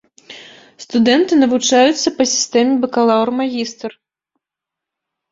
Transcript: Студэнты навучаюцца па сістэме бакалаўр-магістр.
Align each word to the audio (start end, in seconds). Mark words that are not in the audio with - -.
Студэнты 0.83 1.33
навучаюцца 1.43 2.13
па 2.21 2.25
сістэме 2.31 2.73
бакалаўр-магістр. 2.85 3.91